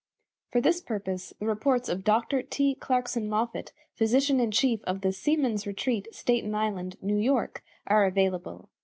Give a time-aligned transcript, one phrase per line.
[0.51, 2.41] For this purpose the reports of Dr.
[2.41, 2.73] T.
[2.73, 8.67] Clarkson Moffatt, Physician in chief of the "Seaman's Retreat," Staten Island, New York, are available.